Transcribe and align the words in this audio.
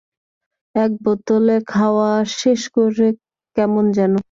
এক 0.75 0.91
বোতলে 1.03 1.55
খাওয়া 1.67 2.09
শেষ 2.39 2.61
করা 2.75 3.07
কেমন 3.57 3.85
যেন। 3.91 4.13